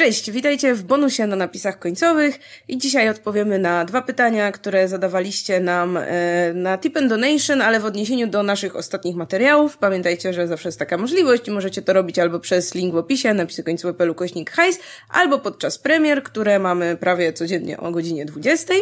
[0.00, 5.60] Cześć, witajcie w bonusie na napisach końcowych i dzisiaj odpowiemy na dwa pytania, które zadawaliście
[5.60, 9.78] nam e, na Tip and Donation, ale w odniesieniu do naszych ostatnich materiałów.
[9.78, 13.34] Pamiętajcie, że zawsze jest taka możliwość i możecie to robić albo przez link w opisie,
[13.34, 14.78] napisy końcowe kośnik hajs,
[15.10, 18.74] albo podczas premier, które mamy prawie codziennie o godzinie 20.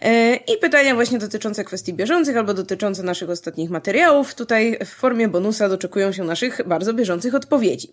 [0.00, 4.34] E, I pytania właśnie dotyczące kwestii bieżących albo dotyczące naszych ostatnich materiałów.
[4.34, 7.92] Tutaj w formie bonusa doczekują się naszych bardzo bieżących odpowiedzi.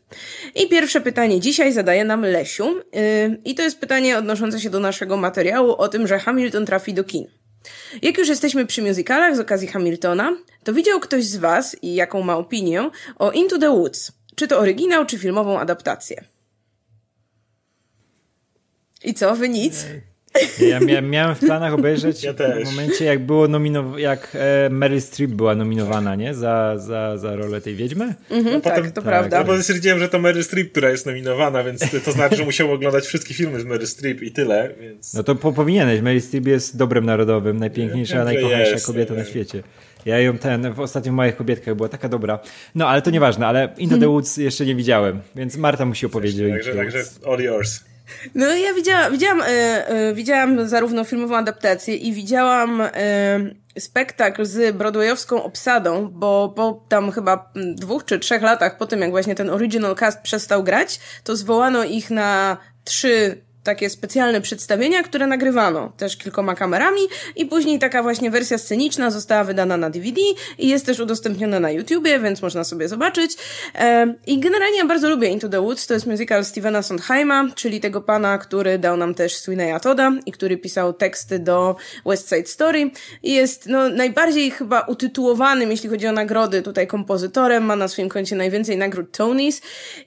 [0.55, 2.48] I pierwsze pytanie dzisiaj zadaje nam Leś.
[3.45, 7.03] I to jest pytanie odnoszące się do naszego materiału o tym, że Hamilton trafi do
[7.03, 7.25] kin.
[8.02, 12.22] Jak już jesteśmy przy musicalach z okazji Hamiltona, to widział ktoś z Was i jaką
[12.22, 14.12] ma opinię o Into the Woods?
[14.35, 16.23] Czy to oryginał, czy filmową adaptację?
[19.03, 19.86] I co, wy nic?
[20.59, 25.02] Ja mia miałem w planach obejrzeć ja w momencie, jak było nominowane, jak e, Meryl
[25.02, 26.33] Streep była nominowana, nie?
[26.33, 28.15] Za, za, za rolę tej wiedźmy.
[28.29, 29.03] Mhm, no, tak, potem, to tak.
[29.03, 29.38] prawda.
[29.38, 32.71] Ja bo stwierdziłem, że to Meryl Streep, która jest nominowana, więc to znaczy, że musiał
[32.71, 35.13] oglądać wszystkie filmy z Meryl Streep i tyle, więc...
[35.13, 36.02] No to po powinieneś.
[36.02, 39.64] Meryl Streep jest dobrem narodowym, najpiękniejsza, ja, najkochańsza jest, kobieta na świecie.
[40.05, 42.39] Ja ją ten, w ostatnich moich kobietkach była taka dobra.
[42.75, 46.53] No, ale to nieważne, ale Into the Woods jeszcze nie widziałem, więc Marta musi opowiedzieć.
[46.53, 47.80] Także, także all yours.
[48.35, 49.45] No ja widziałam, widziałam, e,
[49.88, 52.89] e, widziałam zarówno filmową adaptację i widziałam e,
[53.79, 59.11] spektakl z broadwayowską obsadą, bo po tam chyba dwóch czy trzech latach po tym, jak
[59.11, 65.27] właśnie ten original cast przestał grać, to zwołano ich na trzy takie specjalne przedstawienia, które
[65.27, 67.02] nagrywano też kilkoma kamerami
[67.35, 70.21] i później taka właśnie wersja sceniczna została wydana na DVD
[70.57, 73.37] i jest też udostępniona na YouTubie, więc można sobie zobaczyć.
[74.27, 78.02] I generalnie ja bardzo lubię Into the Woods, to jest musical Stevena Sondheima, czyli tego
[78.02, 82.91] pana, który dał nam też Sweeneya Toda i który pisał teksty do West Side Story
[83.23, 88.09] i jest no, najbardziej chyba utytułowanym, jeśli chodzi o nagrody, tutaj kompozytorem, ma na swoim
[88.09, 89.61] koncie najwięcej nagród Tonys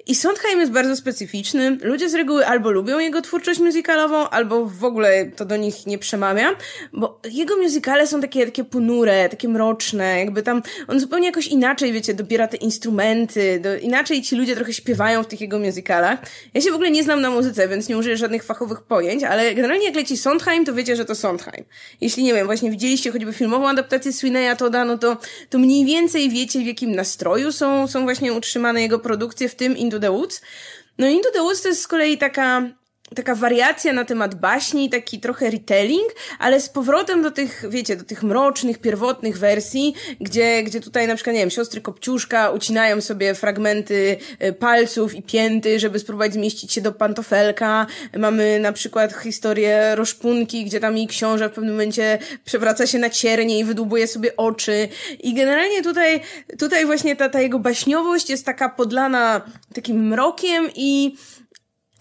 [0.06, 1.78] i Sondheim jest bardzo specyficzny.
[1.82, 5.86] Ludzie z reguły albo lubią jego twórczość, twórczość musicalową, albo w ogóle to do nich
[5.86, 6.56] nie przemawia,
[6.92, 11.92] bo jego musicale są takie, takie ponure, takie mroczne, jakby tam on zupełnie jakoś inaczej,
[11.92, 16.18] wiecie, dobiera te instrumenty, do, inaczej ci ludzie trochę śpiewają w tych jego musicalach.
[16.54, 19.54] Ja się w ogóle nie znam na muzyce, więc nie użyję żadnych fachowych pojęć, ale
[19.54, 21.64] generalnie jak leci Sondheim, to wiecie, że to Sondheim.
[22.00, 25.16] Jeśli, nie wiem, właśnie widzieliście choćby filmową adaptację Sweeneya Toda, no to,
[25.50, 29.76] to mniej więcej wiecie, w jakim nastroju są, są właśnie utrzymane jego produkcje, w tym
[29.76, 30.42] Into the Woods.
[30.98, 32.81] No Into the Woods to jest z kolei taka
[33.14, 38.04] taka wariacja na temat baśni, taki trochę retelling, ale z powrotem do tych, wiecie, do
[38.04, 43.34] tych mrocznych, pierwotnych wersji, gdzie, gdzie tutaj na przykład, nie wiem, siostry Kopciuszka ucinają sobie
[43.34, 47.86] fragmenty e, palców i pięty, żeby spróbować zmieścić się do pantofelka.
[48.18, 53.10] Mamy na przykład historię Roszpunki, gdzie tam jej książę w pewnym momencie przewraca się na
[53.10, 54.88] ciernie i wydłubuje sobie oczy.
[55.20, 56.20] I generalnie tutaj,
[56.58, 59.40] tutaj właśnie ta, ta jego baśniowość jest taka podlana
[59.74, 61.16] takim mrokiem i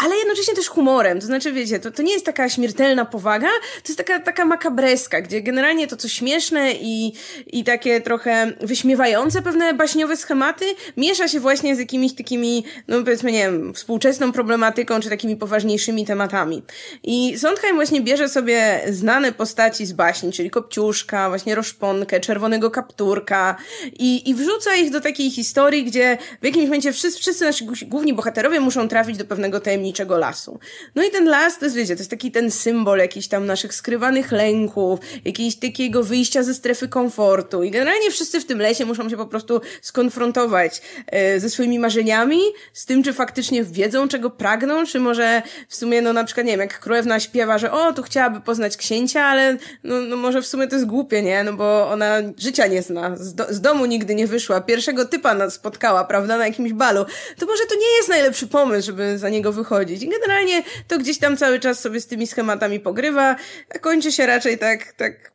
[0.04, 1.20] ale jednocześnie też humorem.
[1.20, 3.48] To znaczy, wiecie, to, to nie jest taka śmiertelna powaga,
[3.84, 7.14] to jest taka, taka makabreska, gdzie generalnie to, co śmieszne i,
[7.48, 10.66] i takie trochę wyśmiewające pewne baśniowe schematy,
[10.98, 16.06] miesza się właśnie z jakimiś takimi, no powiedzmy, nie wiem, współczesną problematyką, czy takimi poważniejszymi
[16.06, 16.64] tematami.
[17.04, 23.56] I Sondheim właśnie bierze sobie znane postaci z baśni, czyli Kopciuszka, właśnie Roszponkę, Czerwonego Kapturka
[24.00, 28.14] i, i wrzuca ich do takiej historii, gdzie w jakimś momencie wszyscy, wszyscy nasi główni
[28.14, 30.60] bohaterowie muszą trafić do pewnego tajemniczego tajemniczego lasu.
[30.96, 33.74] No i ten las, to jest, wiecie, to jest taki ten symbol jakiś tam naszych
[33.74, 39.10] skrywanych lęków, jakiegoś takiego wyjścia ze strefy komfortu i generalnie wszyscy w tym lesie muszą
[39.10, 42.40] się po prostu skonfrontować e, ze swoimi marzeniami,
[42.74, 46.52] z tym, czy faktycznie wiedzą, czego pragną, czy może w sumie, no na przykład, nie
[46.52, 50.48] wiem, jak królewna śpiewa, że o, tu chciałaby poznać księcia, ale no, no może w
[50.48, 51.44] sumie to jest głupie, nie?
[51.44, 55.34] No bo ona życia nie zna, z, do, z domu nigdy nie wyszła, pierwszego typa
[55.34, 57.06] nas spotkała, prawda, na jakimś balu.
[57.40, 60.04] To może to nie jest najlepszy pomysł, żeby za niego wychodzić chodzić.
[60.04, 63.36] I generalnie to gdzieś tam cały czas sobie z tymi schematami pogrywa,
[63.76, 65.32] a kończy się raczej tak, tak,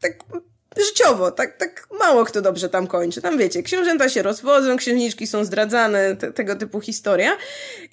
[0.00, 0.12] tak
[0.76, 3.22] życiowo, tak, tak mało kto dobrze tam kończy.
[3.22, 7.36] Tam wiecie, książęta się rozwodzą, księżniczki są zdradzane, te, tego typu historia.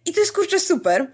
[0.05, 1.11] I to jest kurczę super.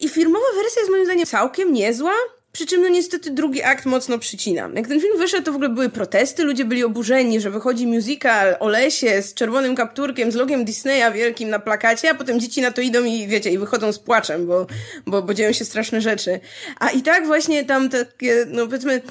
[0.00, 2.12] I filmowa wersja jest moim zdaniem całkiem niezła,
[2.54, 4.70] przy czym, no niestety, drugi akt mocno przycina.
[4.74, 8.56] Jak ten film wyszedł, to w ogóle były protesty, ludzie byli oburzeni, że wychodzi musical
[8.60, 12.70] o lesie z czerwonym kapturkiem, z logiem Disneya wielkim na plakacie, a potem dzieci na
[12.70, 14.66] to idą i wiecie, i wychodzą z płaczem, bo,
[15.06, 16.40] bo, bo dzieją się straszne rzeczy.
[16.80, 19.02] A i tak właśnie tam takie, no powiedzmy,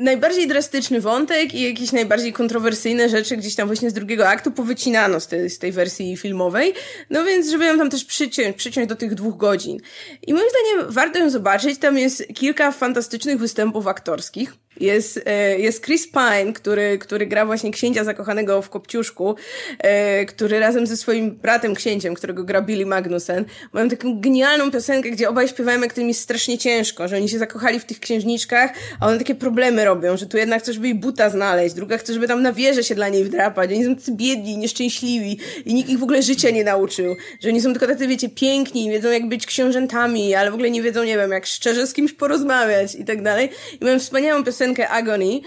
[0.00, 5.20] najbardziej drastyczny wątek i jakieś najbardziej kontrowersyjne rzeczy gdzieś tam właśnie z drugiego aktu powycinano
[5.20, 6.74] z tej, z tej wersji filmowej.
[7.10, 9.78] No więc, żeby ją tam też przyciąć, przyciąć do tych dwóch godzin.
[10.26, 11.78] I moim zdaniem warto ją zobaczyć.
[11.78, 14.54] Tam jest kilka fantastycznych występów aktorskich.
[14.80, 19.36] Jest, e, jest Chris Pine, który, który gra właśnie księcia zakochanego w Kopciuszku,
[19.78, 25.10] e, który razem ze swoim bratem księciem, którego gra Billy Magnussen, mają taką genialną piosenkę,
[25.10, 28.00] gdzie obaj śpiewają, jak to im jest strasznie ciężko, że oni się zakochali w tych
[28.00, 31.98] księżniczkach, a one takie problemy robią, że tu jedna chce, żeby jej buta znaleźć, druga
[31.98, 35.74] chce, żeby tam na wieżę się dla niej wdrapać, oni są tacy biedni, nieszczęśliwi i
[35.74, 39.10] nikt ich w ogóle życia nie nauczył, że oni są tylko tacy, wiecie, piękni, wiedzą
[39.10, 42.94] jak być książętami, ale w ogóle nie wiedzą, nie wiem, jak szczerze z kimś porozmawiać
[42.94, 43.48] i tak dalej.
[43.80, 45.40] I mają wspaniałą piosenkę Agony,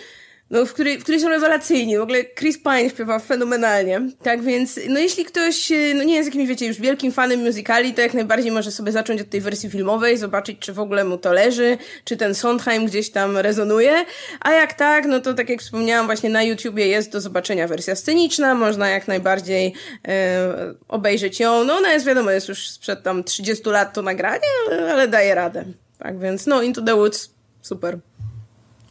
[0.54, 1.98] no, w której, w której są rewelacyjni.
[1.98, 4.02] W ogóle Chris Pine śpiewa fenomenalnie.
[4.24, 7.94] Tak więc, no jeśli ktoś e, no nie jest jakimś, wiecie, już wielkim fanem musicali,
[7.94, 11.18] to jak najbardziej może sobie zacząć od tej wersji filmowej, zobaczyć, czy w ogóle mu
[11.18, 14.06] to leży, czy ten Sondheim gdzieś tam rezonuje.
[14.40, 17.96] A jak tak, no to tak jak wspomniałam, właśnie na YouTubie jest do zobaczenia wersja
[17.96, 19.74] sceniczna, można jak najbardziej
[20.08, 21.64] e, obejrzeć ją.
[21.64, 25.36] No ona jest, wiadomo, jest już sprzed tam 30 lat to nagranie, ale, ale daje
[25.36, 25.66] radę.
[25.98, 27.30] Tak więc, no Into the Woods,
[27.62, 28.00] super.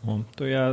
[0.07, 0.73] O, to ja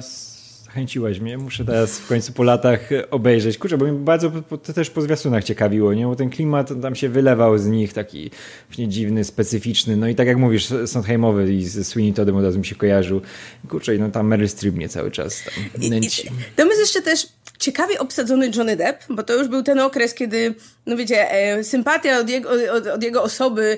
[0.65, 1.37] zachęciłaś mnie.
[1.37, 3.57] Muszę teraz w końcu po latach obejrzeć.
[3.57, 4.31] Kurczę, bo mi bardzo
[4.63, 6.05] to też po zwiastunach ciekawiło, nie?
[6.05, 8.31] Bo ten klimat tam się wylewał z nich, taki
[8.67, 9.97] właśnie dziwny, specyficzny.
[9.97, 13.21] No i tak jak mówisz, Sondheimowy i ze Sweeney Toddem od razu mi się kojarzył.
[13.69, 16.29] Kurczę, no tam Meryl Streep mnie cały czas tam nęci.
[16.55, 17.27] Tam jest jeszcze też
[17.59, 20.55] ciekawie obsadzony Johnny Depp, bo to już był ten okres, kiedy,
[20.85, 23.77] no wiecie, e, sympatia od jego, od, od jego osoby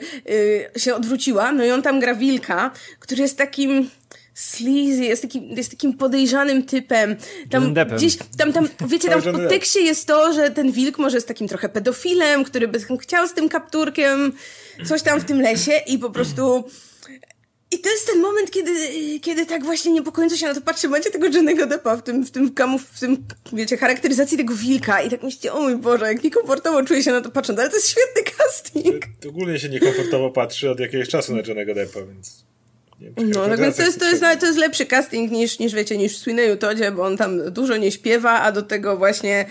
[0.75, 3.89] e, się odwróciła, no i on tam gra wilka, który jest takim
[4.42, 7.16] sleazy, jest, taki, jest takim podejrzanym typem.
[7.50, 11.28] Tam gdzieś, tam, tam, wiecie, tam w podtekście jest to, że ten wilk może jest
[11.28, 14.34] takim trochę pedofilem, który by chciał z tym kapturkiem
[14.86, 16.64] coś tam w tym lesie i po prostu...
[17.74, 18.72] I to jest ten moment, kiedy,
[19.20, 22.32] kiedy tak właśnie niepokojąco się na to patrzy, macie tego Jennego Deppa w tym, w
[22.32, 26.24] tym kamuf, w tym, wiecie, charakteryzacji tego wilka i tak myślicie, o mój Boże, jak
[26.24, 29.06] niekomfortowo czuję się na to patrząc, ale to jest świetny casting.
[29.20, 32.50] To, ogólnie się niekomfortowo patrzy od jakiegoś czasu na Jennego Deppa, więc...
[33.18, 36.13] No, tak więc to jest, to, jest, to jest lepszy casting niż, niż wiecie, niż
[36.13, 39.45] w Sweeneyu Todzie, bo on tam dużo nie śpiewa, a do tego właśnie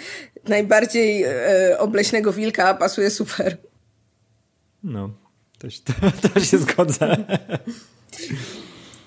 [0.49, 3.57] najbardziej e, obleśnego wilka pasuje super.
[4.85, 5.11] No,
[5.59, 5.93] to, to,
[6.29, 7.17] to się zgodzę.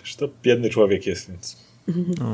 [0.01, 1.57] Też to biedny człowiek jest, więc...
[2.19, 2.33] No.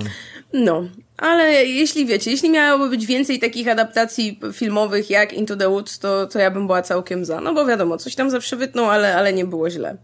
[0.53, 6.00] no, ale jeśli wiecie, jeśli miałoby być więcej takich adaptacji filmowych jak Into the Woods,
[6.00, 7.41] to, to ja bym była całkiem za.
[7.41, 9.97] No bo wiadomo, coś tam zawsze wytną, ale, ale nie było źle.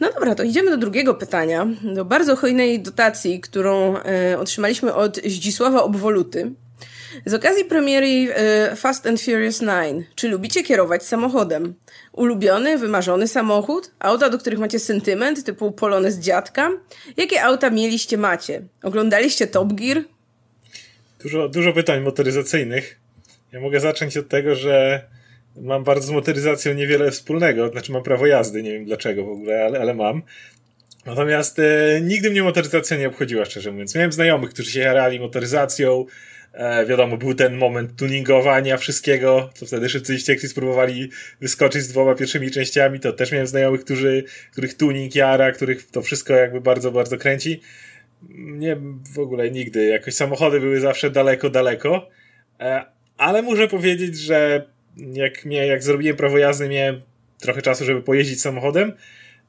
[0.00, 5.16] No dobra, to idziemy do drugiego pytania, do bardzo hojnej dotacji, którą e, otrzymaliśmy od
[5.16, 6.52] Zdzisława Obwoluty.
[7.26, 11.74] Z okazji premiery e, Fast and Furious 9, czy lubicie kierować samochodem?
[12.12, 13.90] Ulubiony, wymarzony samochód?
[13.98, 16.70] Auta, do których macie sentyment, typu polone z dziadka?
[17.16, 18.62] Jakie auta mieliście, macie?
[18.82, 20.04] Oglądaliście Top Gear?
[21.22, 23.00] Dużo, dużo pytań motoryzacyjnych.
[23.52, 25.02] Ja mogę zacząć od tego, że
[25.60, 29.64] mam bardzo z motoryzacją niewiele wspólnego, znaczy mam prawo jazdy, nie wiem dlaczego w ogóle,
[29.64, 30.22] ale, ale mam.
[31.06, 33.94] Natomiast e, nigdy mnie motoryzacja nie obchodziła, szczerze mówiąc.
[33.94, 36.06] Miałem znajomych, którzy się jarali motoryzacją,
[36.52, 41.10] e, wiadomo, był ten moment tuningowania wszystkiego, co wtedy szybcy ściekli spróbowali
[41.40, 46.02] wyskoczyć z dwoma pierwszymi częściami, to też miałem znajomych, którzy, których tuning jara, których to
[46.02, 47.60] wszystko jakby bardzo, bardzo kręci.
[48.36, 48.76] Nie,
[49.14, 49.86] w ogóle nigdy.
[49.86, 52.08] Jakoś samochody były zawsze daleko, daleko.
[52.60, 52.84] E,
[53.16, 54.66] ale muszę powiedzieć, że
[54.96, 57.00] jak, mnie, jak zrobiłem prawo jazdy, miałem
[57.40, 58.92] trochę czasu, żeby pojeździć samochodem,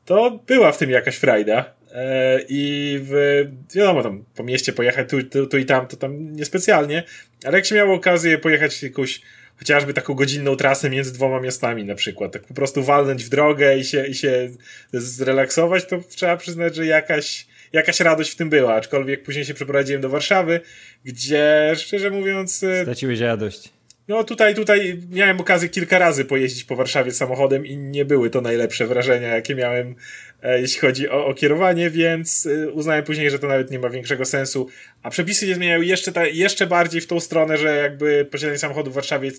[0.06, 1.74] to była w tym jakaś frajda.
[1.94, 3.44] E, I w,
[3.76, 7.04] wiadomo, tam po mieście pojechać tu, tu, tu i tam, to tam niespecjalnie,
[7.46, 9.22] ale jak się miało okazję pojechać jakąś
[9.58, 13.78] chociażby taką godzinną trasę między dwoma miastami na przykład, tak po prostu walnąć w drogę
[13.78, 14.50] i się, i się
[14.94, 20.02] zrelaksować, to trzeba przyznać, że jakaś, jakaś radość w tym była, aczkolwiek później się przeprowadziłem
[20.02, 20.62] do Warszawy,
[21.06, 22.64] gdzie szczerze mówiąc...
[22.64, 23.70] E, Straciłeś radość.
[24.08, 28.42] No tutaj, tutaj miałem okazję kilka razy pojeździć po Warszawie samochodem i nie były to
[28.42, 29.96] najlepsze wrażenia, jakie miałem,
[30.44, 33.90] e, jeśli chodzi o, o kierowanie, więc e, uznałem później, że to nawet nie ma
[33.90, 34.68] większego sensu.
[35.04, 38.92] A przepisy się zmieniają jeszcze, ta, jeszcze bardziej w tą stronę, że jakby posiadanie samochodu
[38.92, 39.32] w Warszawie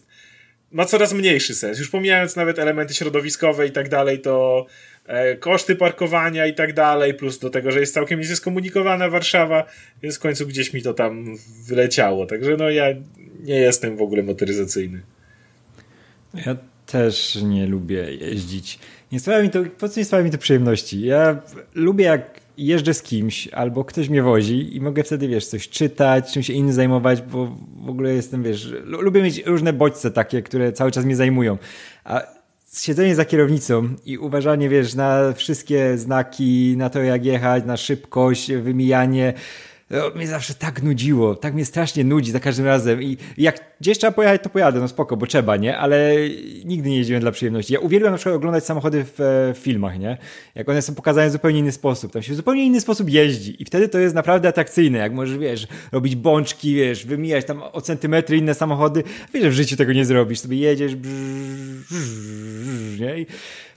[0.73, 1.79] ma coraz mniejszy sens.
[1.79, 4.67] Już pomijając nawet elementy środowiskowe i tak dalej, to
[5.41, 9.67] koszty parkowania i tak dalej, plus do tego, że jest całkiem nieskomunikowana skomunikowana Warszawa,
[10.03, 12.27] więc w końcu gdzieś mi to tam wyleciało.
[12.27, 12.87] Także no ja
[13.41, 15.03] nie jestem w ogóle motoryzacyjny.
[16.47, 16.57] Ja
[16.87, 18.79] też nie lubię jeździć.
[19.13, 21.01] Nie sprawia mi to, po co nie sprawia mi to przyjemności?
[21.01, 21.43] Ja
[21.75, 26.33] lubię jak jeżdżę z kimś albo ktoś mnie wozi i mogę wtedy, wiesz, coś czytać,
[26.33, 30.91] czymś innym zajmować, bo w ogóle jestem, wiesz, lubię mieć różne bodźce takie, które cały
[30.91, 31.59] czas mnie zajmują.
[32.05, 32.34] A
[32.83, 38.53] siedzenie za kierownicą i uważanie, wiesz, na wszystkie znaki, na to jak jechać, na szybkość,
[38.53, 39.33] wymijanie,
[39.91, 43.99] no, mnie zawsze tak nudziło, tak mnie strasznie nudzi za każdym razem i jak gdzieś
[43.99, 45.79] trzeba pojechać, to pojadę, no spoko, bo trzeba, nie?
[45.79, 46.15] Ale
[46.65, 47.73] nigdy nie jeździłem dla przyjemności.
[47.73, 50.19] Ja uwielbiam na przykład oglądać samochody w, e, w filmach, nie?
[50.55, 52.13] Jak one są pokazane w zupełnie inny sposób.
[52.13, 55.39] Tam się w zupełnie inny sposób jeździ i wtedy to jest naprawdę atrakcyjne, jak możesz,
[55.39, 59.03] wiesz, robić bączki, wiesz, wymijać tam o centymetry inne samochody.
[59.35, 61.11] Wiesz, że w życiu tego nie zrobisz, sobie jedziesz, brz,
[61.91, 63.21] brz, nie?
[63.21, 63.27] I,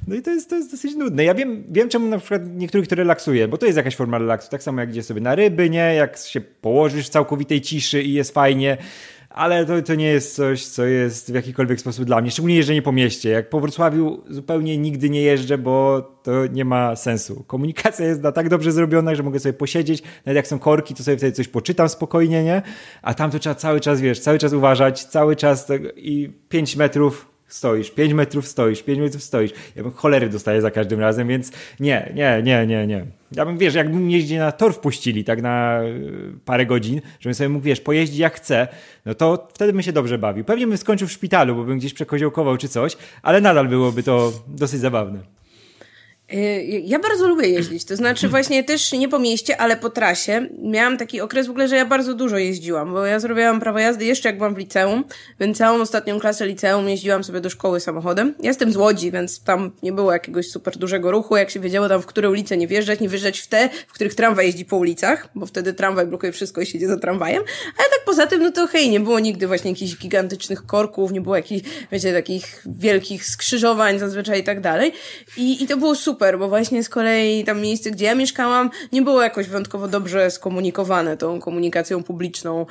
[0.07, 1.23] no i to jest, to jest dosyć nudne.
[1.23, 4.51] Ja wiem, wiem, czemu na przykład niektórych to relaksuje, bo to jest jakaś forma relaksu.
[4.51, 5.95] Tak samo jak gdzieś sobie na ryby, nie?
[5.95, 8.77] Jak się położysz w całkowitej ciszy i jest fajnie
[9.37, 12.31] ale to, to nie jest coś, co jest w jakikolwiek sposób dla mnie.
[12.31, 13.29] Szczególnie jeżdżenie po mieście.
[13.29, 17.43] Jak po Wrocławiu zupełnie nigdy nie jeżdżę, bo to nie ma sensu.
[17.47, 21.03] Komunikacja jest na tak dobrze zrobiona, że mogę sobie posiedzieć, nawet jak są korki, to
[21.03, 22.61] sobie wtedy coś poczytam spokojnie, nie?
[23.01, 27.36] A tam to trzeba cały czas, wiesz, cały czas uważać, cały czas i 5 metrów
[27.47, 29.51] stoisz, 5 metrów stoisz, 5 metrów stoisz.
[29.75, 33.05] Ja bym cholery dostaję za każdym razem, więc nie, nie, nie, nie, nie.
[33.31, 37.35] Ja bym, wiesz, jakbym mnie gdzieś na tor wpuścili tak na y, parę godzin, żebym
[37.35, 38.67] sobie mógł, wiesz, pojeździć jak chcę,
[39.05, 40.45] no to wtedy bym się dobrze bawił.
[40.45, 44.33] Pewnie bym skończył w szpitalu, bo bym gdzieś przekoziołkował czy coś, ale nadal byłoby to
[44.47, 45.36] dosyć zabawne.
[46.33, 50.49] Y, ja bardzo lubię jeździć, to znaczy właśnie też nie po mieście, ale po trasie.
[50.61, 54.05] Miałam taki okres w ogóle, że ja bardzo dużo jeździłam, bo ja zrobiłam prawo jazdy
[54.05, 55.03] jeszcze jak byłam w liceum,
[55.39, 58.33] więc całą ostatnią klasę liceum jeździłam sobie do szkoły samochodem.
[58.39, 61.89] Ja jestem z Łodzi, więc tam nie było jakiegoś super dużego ruchu, jak się wiedziało
[61.89, 64.77] tam w które ulice nie wjeżdżać, nie wjeżdżać w te, w których tramwaj jeździ po
[64.77, 67.43] ulicach, bo wtedy tramwaj blokuje wszystko i siedzi za tramwajem,
[67.77, 71.21] ale tak poza tym, no to hej, nie było nigdy właśnie jakichś gigantycznych korków, nie
[71.21, 74.93] było jakichś, wiecie, takich wielkich skrzyżowań zazwyczaj i tak dalej.
[75.37, 78.69] I, i to było super super, bo właśnie z kolei tam miejsce, gdzie ja mieszkałam,
[78.91, 82.65] nie było jakoś wyjątkowo dobrze skomunikowane tą komunikacją publiczną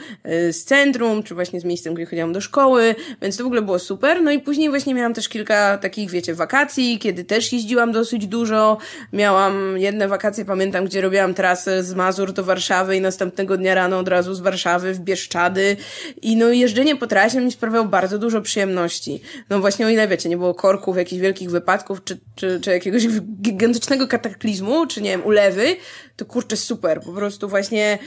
[0.48, 3.62] y, z centrum, czy właśnie z miejscem, gdzie chodziłam do szkoły, więc to w ogóle
[3.62, 4.22] było super.
[4.22, 8.78] No i później właśnie miałam też kilka takich, wiecie, wakacji, kiedy też jeździłam dosyć dużo.
[9.12, 13.98] Miałam jedne wakacje, pamiętam, gdzie robiłam trasę z Mazur do Warszawy i następnego dnia rano
[13.98, 15.76] od razu z Warszawy w Bieszczady.
[16.22, 19.20] I no jeżdżenie po trasie mi sprawiało bardzo dużo przyjemności.
[19.50, 23.06] No właśnie o ile, wiecie, nie było korków, jakichś wielkich wypadków, czy, czy, czy jakiegoś
[23.42, 25.76] gigantycznego kataklizmu, czy nie wiem, ulewy,
[26.16, 27.00] to kurczę super.
[27.00, 27.98] Po prostu właśnie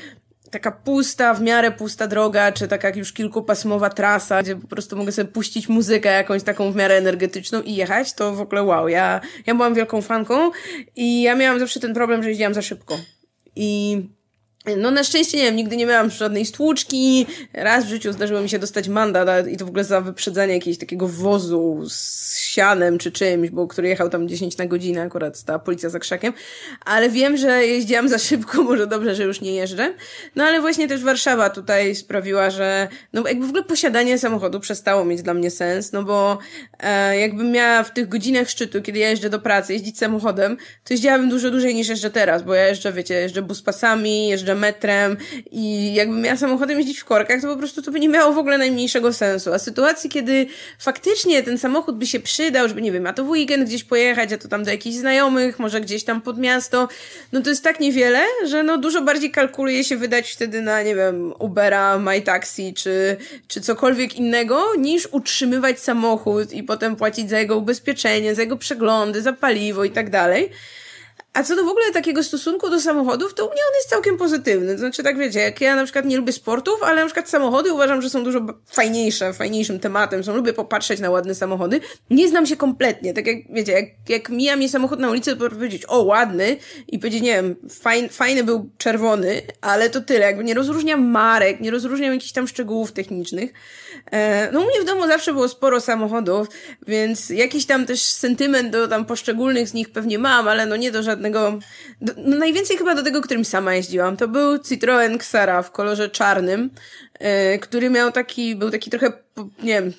[0.51, 5.11] taka pusta, w miarę pusta droga, czy taka już kilkupasmowa trasa, gdzie po prostu mogę
[5.11, 8.87] sobie puścić muzykę jakąś taką w miarę energetyczną i jechać, to w ogóle wow.
[8.87, 10.51] Ja, ja byłam wielką fanką
[10.95, 12.99] i ja miałam zawsze ten problem, że jeździłam za szybko.
[13.55, 14.01] I
[14.77, 17.25] no na szczęście nie wiem, nigdy nie miałam żadnej stłuczki.
[17.53, 20.77] Raz w życiu zdarzyło mi się dostać mandat i to w ogóle za wyprzedzenie jakiegoś
[20.77, 25.59] takiego wozu z sianem czy czymś, bo który jechał tam 10 na godzinę, akurat ta
[25.59, 26.33] policja za krzakiem.
[26.85, 29.93] Ale wiem, że jeździłam za szybko, może dobrze, że już nie jeżdżę.
[30.35, 35.05] No ale właśnie też Warszawa tutaj sprawiła, że no jakby w ogóle posiadanie samochodu przestało
[35.05, 36.37] mieć dla mnie sens, no bo
[36.79, 40.93] e, jakbym miała w tych godzinach szczytu, kiedy ja jeżdżę do pracy, jeździć samochodem, to
[40.93, 45.17] jeździłabym dużo dłużej niż jeżdżę teraz, bo ja jeżdżę, wiecie, jeżdżę buspasami, jeżdżę metrem
[45.51, 48.37] i jakbym miała samochodem jeździć w korkach, to po prostu to by nie miało w
[48.37, 49.53] ogóle najmniejszego sensu.
[49.53, 50.47] A sytuacji, kiedy
[50.79, 54.33] faktycznie ten samochód by się przydał, żeby, nie wiem, a to w weekend gdzieś pojechać,
[54.33, 56.87] a to tam do jakichś znajomych, może gdzieś tam pod miasto,
[57.31, 60.95] no to jest tak niewiele, że no dużo bardziej kalkuluje się wydać wtedy na, nie
[60.95, 67.57] wiem, Ubera, MyTaxi czy, czy cokolwiek innego, niż utrzymywać samochód i potem płacić za jego
[67.57, 70.49] ubezpieczenie, za jego przeglądy, za paliwo i tak dalej.
[71.33, 74.17] A co do w ogóle takiego stosunku do samochodów, to u mnie on jest całkiem
[74.17, 74.73] pozytywny.
[74.73, 77.73] To znaczy, tak wiecie, jak ja na przykład nie lubię sportów, ale na przykład samochody
[77.73, 80.23] uważam, że są dużo fajniejsze, fajniejszym tematem.
[80.23, 81.81] Są, lubię popatrzeć na ładne samochody.
[82.09, 83.13] Nie znam się kompletnie.
[83.13, 86.57] Tak jak, wiecie, jak, jak mija mnie samochód na ulicy, to powiedzieć, o, ładny
[86.87, 90.25] i powiedzieć, nie wiem, fajn, fajny był czerwony, ale to tyle.
[90.25, 93.53] Jakby nie rozróżniam marek, nie rozróżniam jakichś tam szczegółów technicznych.
[94.11, 96.47] E, no u mnie w domu zawsze było sporo samochodów,
[96.87, 100.91] więc jakiś tam też sentyment do tam poszczególnych z nich pewnie mam, ale no nie
[100.91, 101.59] do żadnego, do,
[102.17, 104.17] no najwięcej chyba do tego, którym sama jeździłam.
[104.17, 106.69] To był Citroen Xara w kolorze czarnym,
[107.13, 109.13] e, który miał taki, był taki trochę,
[109.63, 109.93] nie wiem,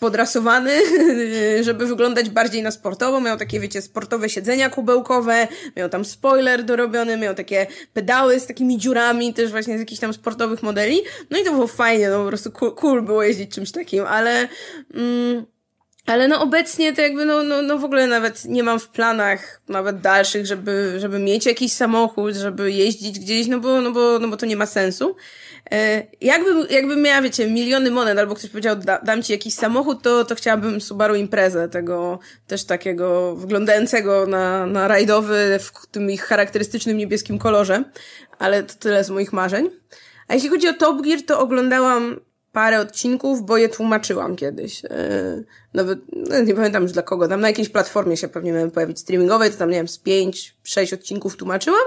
[0.00, 0.80] podrasowany,
[1.66, 3.20] żeby wyglądać bardziej na sportowo.
[3.20, 8.78] Miał takie, wiecie, sportowe siedzenia kubełkowe, miał tam spoiler dorobiony, miał takie pedały z takimi
[8.78, 11.02] dziurami, też właśnie z jakichś tam sportowych modeli.
[11.30, 14.48] No i to było fajnie, no po prostu cool, cool było jeździć czymś takim, ale...
[14.94, 15.46] Mm,
[16.08, 19.60] ale no obecnie to jakby no, no, no w ogóle nawet nie mam w planach
[19.68, 24.28] nawet dalszych, żeby, żeby mieć jakiś samochód, żeby jeździć gdzieś, no bo, no bo, no
[24.28, 25.16] bo to nie ma sensu.
[25.70, 30.02] E, jakbym, jakbym miała, wiecie, miliony monet, albo ktoś powiedział, da, dam ci jakiś samochód,
[30.02, 36.22] to, to chciałabym Subaru Imprezę, tego też takiego wyglądającego na, na rajdowy w tym ich
[36.22, 37.84] charakterystycznym niebieskim kolorze,
[38.38, 39.70] ale to tyle z moich marzeń.
[40.28, 42.20] A jeśli chodzi o Top Gear, to oglądałam
[42.52, 44.82] parę odcinków, bo je tłumaczyłam kiedyś.
[44.82, 48.70] Yy, nawet, no nie pamiętam już dla kogo, tam na jakiejś platformie się pewnie miałem
[48.70, 51.84] pojawić streamingowej, to tam, nie wiem, z pięć, sześć odcinków tłumaczyłam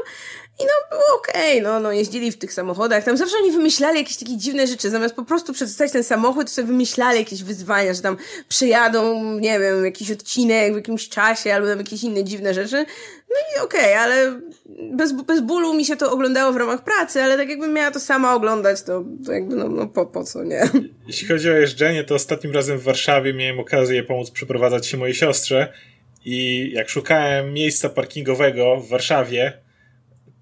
[0.60, 3.98] i no było okej, okay, no, no jeździli w tych samochodach, tam zawsze oni wymyślali
[3.98, 7.94] jakieś takie dziwne rzeczy, zamiast po prostu przedstawić ten samochód, to sobie wymyślali jakieś wyzwania,
[7.94, 8.18] że tam
[8.50, 12.86] przejadą, nie wiem, jakiś odcinek w jakimś czasie, albo tam jakieś inne dziwne rzeczy,
[13.34, 14.42] no i okej, okay, ale
[14.94, 18.00] bez, bez bólu mi się to oglądało w ramach pracy, ale tak jakbym miała to
[18.00, 20.70] sama oglądać, to, to jakby no, no po, po co, nie?
[21.08, 25.16] Jeśli chodzi o jeżdżenie, to ostatnim razem w Warszawie miałem okazję pomóc przeprowadzać się mojej
[25.16, 25.74] siostrze
[26.26, 29.54] i jak szukałem miejsca parkingowego w Warszawie,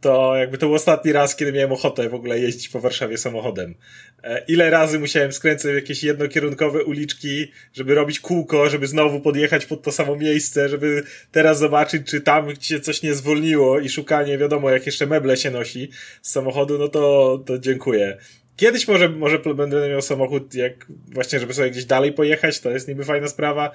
[0.02, 3.76] to jakby to był ostatni raz, kiedy miałem ochotę w ogóle jeździć po Warszawie samochodem.
[4.24, 9.66] E, ile razy musiałem skręcać w jakieś jednokierunkowe uliczki, żeby robić kółko, żeby znowu podjechać
[9.66, 14.38] pod to samo miejsce, żeby teraz zobaczyć, czy tam się coś nie zwolniło i szukanie,
[14.38, 15.90] wiadomo, jak jeszcze meble się nosi
[16.22, 18.18] z samochodu, no to, to dziękuję.
[18.56, 22.88] Kiedyś może, może będę miał samochód, jak właśnie, żeby sobie gdzieś dalej pojechać, to jest
[22.88, 23.72] niby fajna sprawa,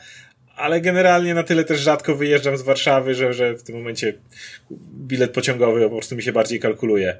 [0.56, 4.14] ale generalnie na tyle też rzadko wyjeżdżam z Warszawy, że, że w tym momencie
[4.94, 7.16] bilet pociągowy po prostu mi się bardziej kalkuluje.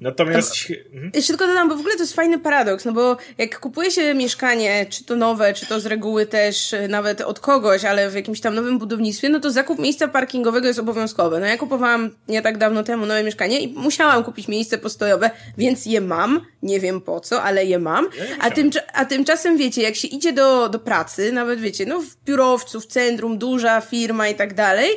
[0.00, 0.54] Natomiast.
[0.92, 1.12] Mhm.
[1.14, 4.14] Jeszcze tylko dodam, bo w ogóle to jest fajny paradoks, no bo jak kupuje się
[4.14, 8.14] mieszkanie, czy to nowe, czy to z reguły też y, nawet od kogoś, ale w
[8.14, 11.40] jakimś tam nowym budownictwie, no to zakup miejsca parkingowego jest obowiązkowy.
[11.40, 15.86] No ja kupowałam nie tak dawno temu nowe mieszkanie i musiałam kupić miejsce postojowe, więc
[15.86, 16.46] je mam.
[16.62, 18.08] Nie wiem po co, ale je mam.
[18.40, 22.24] A, tym, a tymczasem wiecie, jak się idzie do, do pracy, nawet wiecie, no w
[22.24, 24.90] biurowcu, w centrum, duża firma i tak dalej,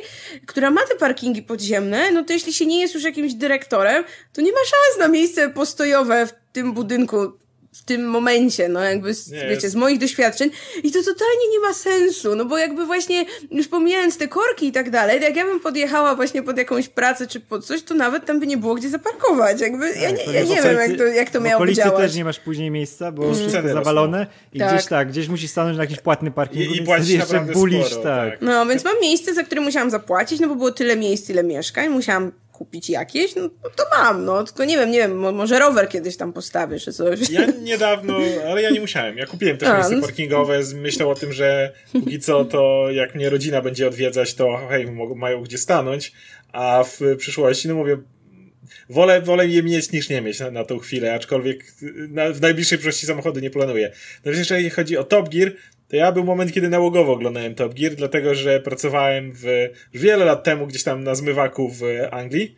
[0.46, 4.40] która ma te parkingi podziemne, no to jeśli się nie jest już jakimś dyrektorem, to
[4.40, 7.32] nie ma szans na miejsce postojowe w tym budynku
[7.74, 10.50] w tym momencie, no jakby, z, wiecie, z moich doświadczeń
[10.82, 14.72] i to totalnie nie ma sensu, no bo jakby właśnie, już pomijając te korki i
[14.72, 18.26] tak dalej, jak ja bym podjechała właśnie pod jakąś pracę czy pod coś, to nawet
[18.26, 21.30] tam by nie było gdzie zaparkować, jakby, ja nie, ja nie wiem jak to, jak
[21.30, 21.94] to miało działać.
[21.94, 23.34] W też nie masz później miejsca, bo mm.
[23.34, 24.74] wszystko zawalone i tak.
[24.74, 28.02] gdzieś tak, gdzieś musisz stanąć na jakiś płatny parking i, i płacić jeszcze bulisz, sporo,
[28.02, 28.30] tak.
[28.30, 28.42] tak.
[28.42, 31.88] No, więc mam miejsce, za które musiałam zapłacić, no bo było tyle miejsc, ile mieszkań,
[31.88, 34.44] musiałam kupić jakieś, no to mam, no.
[34.44, 37.30] Tylko nie wiem, nie wiem, może rower kiedyś tam postawię, czy coś.
[37.30, 38.16] Ja niedawno,
[38.50, 39.18] ale ja nie musiałem.
[39.18, 40.02] Ja kupiłem też A, miejsce no...
[40.02, 44.66] parkingowe z myślą o tym, że póki co to jak mnie rodzina będzie odwiedzać, to
[44.68, 46.12] hej, mają gdzie stanąć,
[46.52, 47.98] a w przyszłości, no mówię,
[48.88, 51.64] wolę, wolę je mieć niż nie mieć na, na tą chwilę, aczkolwiek
[52.08, 53.92] na, w najbliższej przyszłości samochody nie planuję.
[54.16, 55.52] Natomiast jeżeli chodzi o Top Gear,
[55.94, 59.44] to ja był moment, kiedy nałogowo oglądałem Top Gear, dlatego że pracowałem w,
[59.92, 62.56] wiele lat temu gdzieś tam na zmywaku w Anglii.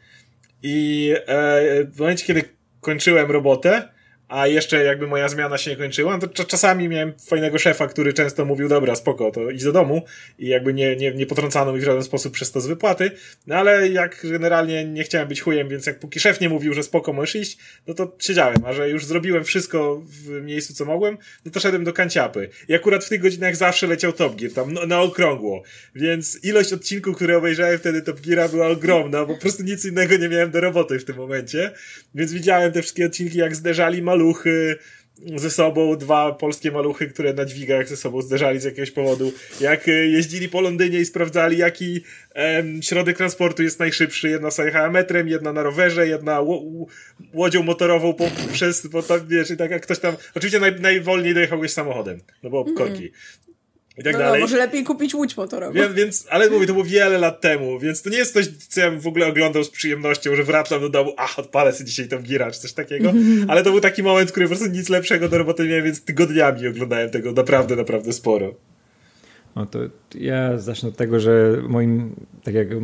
[0.63, 2.43] I e, w momencie, kiedy
[2.81, 3.89] kończyłem robotę,
[4.29, 8.13] a jeszcze jakby moja zmiana się nie kończyła, no to czasami miałem fajnego szefa, który
[8.13, 10.03] często mówił, dobra, spoko, to idź do domu.
[10.39, 13.11] I jakby nie, nie, nie potrącano mi w żaden sposób przez to z wypłaty,
[13.47, 16.83] no ale jak generalnie nie chciałem być chujem, więc jak póki szef nie mówił, że
[16.83, 21.19] spoko, możesz iść, no to siedziałem, a że już zrobiłem wszystko w miejscu, co mogłem,
[21.45, 22.49] no to szedłem do kanciapy.
[22.69, 25.63] I akurat w tych godzinach zawsze leciał Top Gear, tam no, na okrągło,
[25.95, 30.17] więc ilość odcinków, które obejrzałem wtedy Top Geara była ogromna, bo po prostu nic innego
[30.17, 31.73] nie miałem do roboty w tym momencie,
[32.15, 34.79] więc widziałem te wszystkie odcinki, jak zderzali maluchy
[35.37, 39.33] ze sobą, dwa polskie maluchy, które na dźwigach ze sobą zderzali z jakiegoś powodu.
[39.61, 42.01] Jak e, jeździli po Londynie i sprawdzali, jaki
[42.35, 44.29] em, środek transportu jest najszybszy.
[44.29, 46.41] Jedna jechała metrem, jedna na rowerze, jedna
[47.35, 51.35] łodzią motorową po, przez, po tam, wiesz, i tak jak ktoś tam, oczywiście naj, najwolniej
[51.35, 53.03] dojechał samochodem, no bo korki.
[53.03, 53.46] Mm -hmm
[53.99, 54.41] i tak no, dalej.
[54.41, 55.73] No, może lepiej kupić łódź motorową.
[55.73, 58.81] Więc, więc, ale mówię, to było wiele lat temu, więc to nie jest coś, co
[58.81, 62.09] ja bym w ogóle oglądał z przyjemnością, że wracam do domu, ach, odpalę sobie dzisiaj
[62.09, 63.13] tą gira, czy coś takiego,
[63.49, 65.85] ale to był taki moment, w którym po prostu nic lepszego do roboty nie miałem,
[65.85, 68.55] więc tygodniami oglądałem tego naprawdę, naprawdę sporo.
[69.57, 69.79] No to
[70.15, 72.77] ja zacznę od tego, że moim, tak jak e,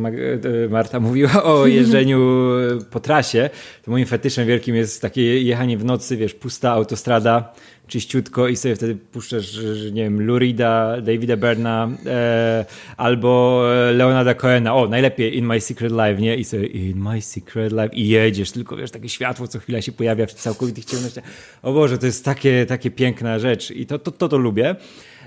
[0.69, 2.49] Marta mówiła o jeżdżeniu
[2.91, 3.49] po trasie,
[3.83, 7.53] to moim fetyszem wielkim jest takie jechanie w nocy, wiesz, pusta autostrada,
[7.93, 9.57] czyściutko i sobie wtedy puszczasz,
[9.91, 12.65] nie wiem, Lurida, Davida Berna e,
[12.97, 16.35] albo Leonarda Cohena, o, najlepiej In My Secret Life, nie?
[16.35, 19.91] I sobie In My Secret Life i jedziesz, tylko wiesz, takie światło co chwila się
[19.91, 21.23] pojawia w całkowitych ciemnościach.
[21.61, 24.75] O Boże, to jest takie, takie piękna rzecz i to, to, to, to lubię.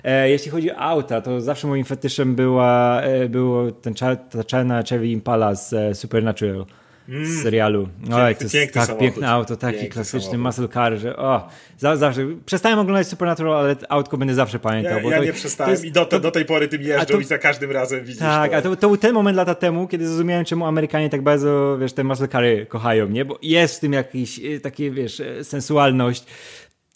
[0.04, 3.94] E, jeśli chodzi o auta, to zawsze moim fetyszem była, e, było ten,
[4.30, 6.66] ta czarna Chevy Impala z e, Supernatural.
[7.08, 7.88] Z serialu.
[8.12, 8.98] Oj, to jest tak samochód.
[8.98, 10.40] piękne auto, taki piękny klasyczny samochód.
[10.40, 14.96] muscle car, że o, zawsze, przestałem oglądać Supernatural, ale autko będę zawsze pamiętał.
[14.96, 17.14] Ja, bo ja to, nie przestałem jest, i do, to, do tej pory tym jeżdżą
[17.14, 18.56] to, i za każdym razem widzisz Tak, to.
[18.56, 21.92] a to, to był ten moment lata temu, kiedy zrozumiałem, czemu Amerykanie tak bardzo, wiesz,
[21.92, 23.24] te muscle cary kochają, nie?
[23.24, 26.24] Bo jest w tym jakiś, y, takie, wiesz, y, sensualność,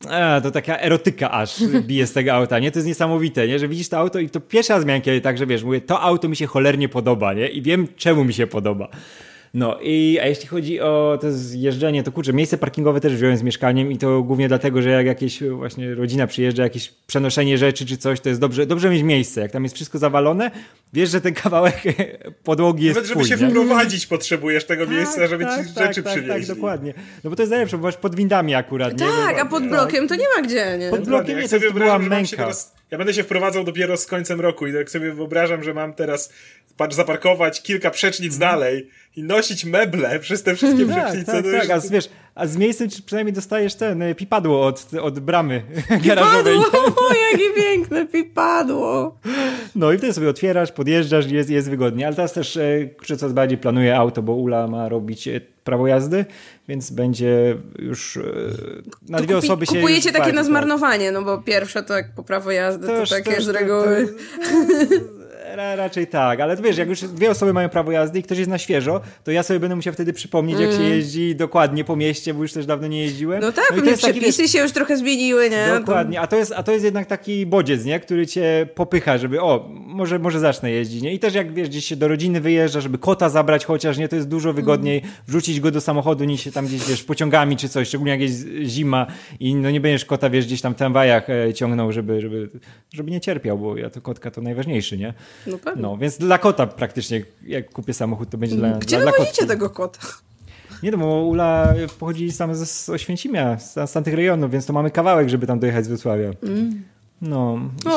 [0.08, 2.70] a, to taka erotyka aż bije z tego auta, nie?
[2.70, 3.58] To jest niesamowite, nie?
[3.58, 6.36] Że widzisz to auto i to pierwsza zmianka, tak, że wiesz, mówię, to auto mi
[6.36, 7.48] się cholernie podoba, nie?
[7.48, 8.88] I wiem, czemu mi się podoba.
[9.54, 13.42] No i a jeśli chodzi o to zjeżdżenie, to kurczę, miejsce parkingowe też wziąłem z
[13.42, 17.96] mieszkaniem i to głównie dlatego, że jak jakieś właśnie rodzina przyjeżdża, jakieś przenoszenie rzeczy czy
[17.96, 19.40] coś, to jest dobrze, dobrze mieć miejsce.
[19.40, 20.50] Jak tam jest wszystko zawalone,
[20.92, 21.82] wiesz, że ten kawałek
[22.44, 23.50] podłogi jest Nawet żeby twój, się nie?
[23.50, 26.46] wprowadzić potrzebujesz tego Tak, miejsca, żeby tak, ci tak, rzeczy tak, przywieźli.
[26.46, 26.94] Tak, dokładnie.
[27.24, 29.06] No bo to jest najlepsze, bo masz pod windami akurat, nie?
[29.06, 30.90] Tak, Bo- a pod blokiem to nie ma gdzie, nie?
[30.90, 32.36] Pod blokiem nie, to to była męka.
[32.36, 35.92] teraz, ja będę się wprowadzał dopiero z końcem roku i jak sobie wyobrażam, że mam
[35.94, 36.32] teraz
[36.88, 41.32] zaparkować kilka przecznic dalej i nosić meble przez te wszystkie Tak, przecznice.
[41.32, 44.66] tak, to tak, już- a z- wiesz, a z miejscem przynajmniej dostajesz ten y, pipadło
[44.66, 45.62] od, od bramy
[46.04, 46.56] garażowej.
[46.72, 46.94] Padło,
[47.32, 49.18] jakie piękne, pipadło.
[49.74, 52.06] No i wtedy sobie otwierasz, podjeżdżasz i jest, jest wygodnie.
[52.06, 52.88] Ale teraz też e,
[53.18, 56.24] coraz bardziej planuję auto, bo Ula ma robić e, prawo jazdy,
[56.68, 58.20] więc będzie już e,
[59.08, 59.74] na To dwie kupi- osoby się...
[59.74, 63.30] Kupujecie takie na zmarnowanie, no bo pierwsze to jak po prawo jazdy, to, Też- takie
[63.32, 64.08] też- z to- reguły.
[64.08, 65.19] to-
[65.56, 68.38] Ra, raczej tak, ale to wiesz, jak już dwie osoby mają prawo jazdy i ktoś
[68.38, 71.96] jest na świeżo, to ja sobie będę musiał wtedy przypomnieć, jak się jeździ dokładnie po
[71.96, 73.40] mieście, bo już też dawno nie jeździłem.
[73.40, 75.66] No tak, to pewnie taki, wiesz, przepisy się już trochę zmieniły, nie?
[75.78, 78.00] Dokładnie, a to, jest, a to jest jednak taki bodziec, nie?
[78.00, 81.02] który cię popycha, żeby o, może, może zacznę jeździć.
[81.02, 81.14] Nie?
[81.14, 84.16] I też jak wiesz, gdzieś się do rodziny wyjeżdża, żeby kota zabrać chociaż, nie, to
[84.16, 87.88] jest dużo wygodniej wrzucić go do samochodu niż się tam gdzieś, wiesz, pociągami czy coś,
[87.88, 89.06] szczególnie jak jest zima
[89.40, 92.48] i no nie będziesz kota, wiesz, gdzieś tam w tramwajach e, ciągnął, żeby, żeby,
[92.94, 95.14] żeby nie cierpiał, bo ja to kotka to najważniejszy, nie?
[95.46, 95.82] No pewnie.
[95.82, 99.70] No, więc dla kota praktycznie, jak kupię samochód, to będzie dla, Gdzie dla, dla tego
[99.70, 99.98] kota?
[100.82, 104.72] Nie no, bo Ula pochodzi sam z, z Oświęcimia, z, z tamtych rejonów, więc to
[104.72, 106.30] mamy kawałek, żeby tam dojechać z Wrocławia.
[107.22, 107.58] No.
[107.86, 107.90] O,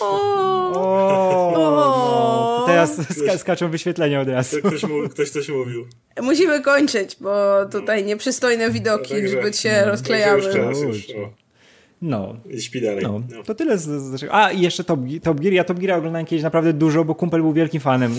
[0.00, 1.52] o, O, O.
[1.56, 4.56] no, teraz ska skaczą wyświetlenia od razu.
[4.62, 5.86] To ktoś, ktoś coś mówił.
[6.22, 10.42] Musimy kończyć, bo tutaj nieprzystojne widoki Także- zbyt się Także rozklejały.
[10.42, 11.10] już czas, No, już.
[11.10, 11.30] O,
[12.02, 12.36] No.
[12.50, 13.02] i śpi dalej.
[13.04, 13.42] No, No.
[13.42, 13.82] to tyle z,
[14.20, 15.52] z, A, i jeszcze Top, Top Gear.
[15.52, 18.12] Ja Top Gear oglądałem kiedyś naprawdę dużo, bo kumpel był wielkim fanem.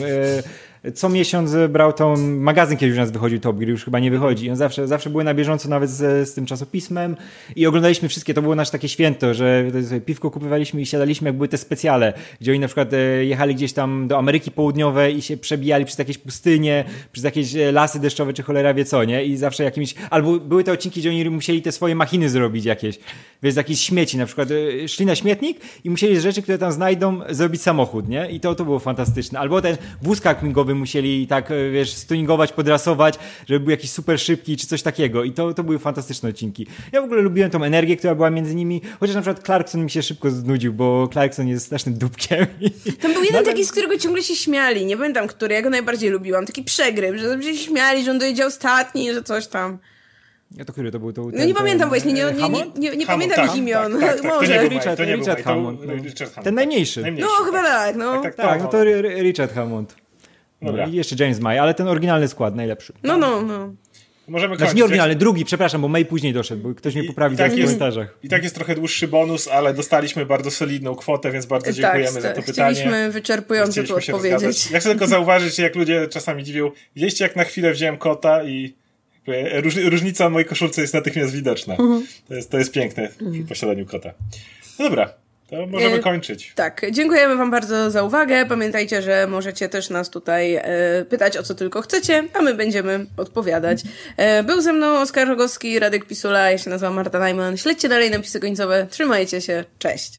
[0.84, 4.12] E, Co miesiąc brał tą magazyn, kiedy już nas wychodził Top Gear, już chyba nie
[4.12, 4.46] wychodzi.
[4.46, 7.18] I on zawsze, zawsze były na bieżąco nawet z, z tym czasopismem
[7.56, 8.34] i oglądaliśmy wszystkie.
[8.34, 12.14] To było nasze takie święto, że sobie piwko kupywaliśmy i siadaliśmy, jak były te specjale,
[12.42, 16.00] gdzie oni na przykład e, jechali gdzieś tam do Ameryki Południowej i się przebijali przez
[16.00, 19.26] jakieś pustynie, przez jakieś e, lasy deszczowe, czy cholera wie co, nie?
[19.26, 19.96] I zawsze jakimiś...
[20.10, 23.00] Albo były te odcinki, gdzie oni musieli te swoje machiny zrobić jakieś.
[23.44, 26.58] Wiesz, z jakichś śmieci, na przykład e, szli na śmietnik i musieli z rzeczy, które
[26.58, 28.32] tam znajdą, zrobić samochód, nie?
[28.32, 29.40] I to, to było fantastyczne.
[29.40, 34.58] Albo ten wóz kartmingowy musieli tak, e, wiesz, stuningować, podrasować, żeby był jakiś super szybki,
[34.58, 35.24] czy coś takiego.
[35.24, 36.68] I to, to były fantastyczne odcinki.
[36.92, 39.90] Ja w ogóle lubiłem tą energię, która była między nimi, chociaż na przykład Clarkson mi
[39.92, 42.46] się szybko znudził, bo Clarkson jest strasznym dupkiem.
[43.02, 44.86] Tam był jeden Nadal- taki, z którego ciągle się śmiali.
[44.86, 45.56] Nie pamiętam, który.
[45.56, 46.46] Ja go najbardziej lubiłam.
[46.46, 49.78] Taki przegryw, że się śmiali, że on dojedzie ostatni, że coś tam.
[50.58, 51.14] Ja to który to był?
[51.14, 53.92] To był No nie pamiętam właśnie, nie, nie, nie, nie, nie pamiętam tak, ich imion.
[53.92, 54.22] tak, tak, tak.
[54.22, 54.54] To Może.
[54.54, 55.80] nie był Richard, to nie był Richard Hammond.
[55.86, 55.94] no.
[55.94, 56.44] Richard Hammond.
[56.44, 57.02] Ten najmniejszy.
[57.02, 58.22] Najmniejszy, No, chyba tak, no.
[58.22, 58.84] Tak, Tak, no to
[59.24, 59.96] Richard Hammond.
[60.62, 60.88] No Dobra.
[60.88, 62.94] i jeszcze James May, ale ten oryginalny skład, najlepszy.
[63.04, 63.74] No, no, no.
[64.28, 67.36] Możemy Znaczy nie oryginalny, drugi, przepraszam, bo May później doszedł, bo ktoś mnie I- poprawi
[67.36, 68.18] i tak w jest- komentarzach.
[68.24, 72.22] I tak jest trochę dłuższy bonus, ale dostaliśmy bardzo solidną kwotę, więc bardzo Tak, dziękujemy
[72.22, 72.76] za to pytanie.
[72.76, 74.72] chcieliśmy wyczerpująco tu Chcieliśmy odpowiedzieć.
[74.72, 78.74] Ja chcę tylko zauważyć, jak ludzie czasami dziwią, widzieliście jak na chwilę wziąłem kota i
[79.90, 81.74] różnica w mojej koszulce jest natychmiast widoczna.
[81.76, 82.06] Mhm.
[82.28, 84.14] To, jest, to jest piękne w posiadaniu kota.
[84.80, 85.14] No dobra,
[85.50, 86.52] to możemy E, kończyć.
[86.56, 88.46] Tak, dziękujemy Wam bardzo za uwagę.
[88.46, 90.62] Pamiętajcie, że możecie też nas tutaj e,
[91.10, 93.82] pytać o co tylko chcecie, a my będziemy odpowiadać.
[94.18, 97.58] E, był ze mną Oskar Rogowski, Radek Pisula, ja się nazywam Marta Najman.
[97.58, 98.88] Śledźcie dalej napisy końcowe.
[98.90, 100.12] Trzymajcie się, cześć!